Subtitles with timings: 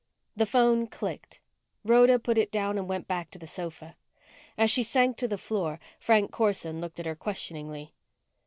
[0.35, 1.41] The phone clicked.
[1.85, 3.95] Rhoda put it down and went back to the sofa.
[4.57, 7.93] As she sank to the floor, Frank Corson looked at her questioningly.